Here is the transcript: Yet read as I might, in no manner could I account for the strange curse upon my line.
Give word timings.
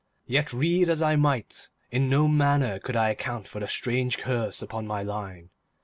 Yet 0.25 0.51
read 0.51 0.89
as 0.89 0.99
I 1.03 1.15
might, 1.15 1.69
in 1.91 2.09
no 2.09 2.27
manner 2.27 2.79
could 2.79 2.95
I 2.95 3.09
account 3.11 3.47
for 3.47 3.59
the 3.59 3.67
strange 3.67 4.17
curse 4.17 4.59
upon 4.63 4.87
my 4.87 5.03
line. 5.03 5.51